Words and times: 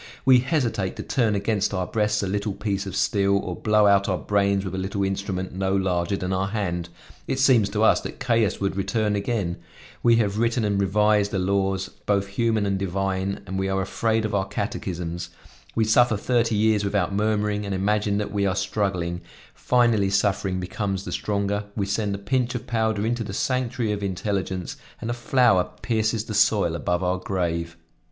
We 0.25 0.39
hesitate 0.39 0.95
to 0.95 1.03
turn 1.03 1.35
against 1.35 1.75
our 1.75 1.85
breasts 1.85 2.23
a 2.23 2.27
little 2.27 2.53
piece 2.53 2.87
of 2.87 2.95
steel, 2.95 3.37
or 3.37 3.55
blow 3.55 3.85
out 3.85 4.09
our 4.09 4.17
brains 4.17 4.65
with 4.65 4.73
a 4.73 4.77
little 4.79 5.03
instrument 5.03 5.53
no 5.53 5.75
larger 5.75 6.17
than 6.17 6.33
our 6.33 6.47
hand; 6.47 6.89
it 7.27 7.37
seems 7.37 7.69
to 7.69 7.83
us 7.83 8.01
that 8.01 8.19
chaos 8.19 8.59
would 8.59 8.75
return 8.75 9.15
again; 9.15 9.57
we 10.01 10.15
have 10.15 10.39
written 10.39 10.65
and 10.65 10.81
revised 10.81 11.29
the 11.29 11.37
laws 11.37 11.87
both 12.07 12.25
human 12.29 12.65
and 12.65 12.79
divine 12.79 13.41
and 13.45 13.59
we 13.59 13.69
are 13.69 13.79
afraid 13.79 14.25
of 14.25 14.33
our 14.33 14.47
catechisms; 14.47 15.29
we 15.75 15.85
suffer 15.85 16.17
thirty 16.17 16.55
years 16.55 16.83
without 16.83 17.13
murmuring 17.13 17.63
and 17.63 17.75
imagine 17.75 18.17
that 18.17 18.31
we 18.33 18.43
are 18.47 18.55
struggling; 18.55 19.21
finally 19.53 20.09
suffering 20.09 20.59
becomes 20.59 21.05
the 21.05 21.11
stronger, 21.11 21.65
we 21.75 21.85
send 21.85 22.15
a 22.15 22.17
pinch 22.17 22.55
of 22.55 22.65
powder 22.65 23.05
into 23.05 23.23
the 23.23 23.33
sanctuary 23.33 23.91
of 23.91 24.01
intelligence, 24.01 24.77
and 24.99 25.11
a 25.11 25.13
flower 25.13 25.69
pierces 25.83 26.25
the 26.25 26.33
soil 26.33 26.73
above 26.75 27.03
our 27.03 27.19
grave." 27.19 27.77